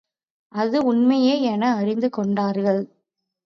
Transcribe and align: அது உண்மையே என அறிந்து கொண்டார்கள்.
அது 0.53 0.85
உண்மையே 0.85 1.41
என 1.41 1.73
அறிந்து 1.75 2.09
கொண்டார்கள். 2.09 2.81